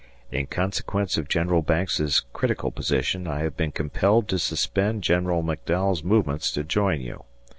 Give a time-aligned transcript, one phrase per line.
[0.31, 6.03] In consequence of General Banks's critical position I have been compelled to suspend General McDowell's
[6.03, 7.25] movements to join you.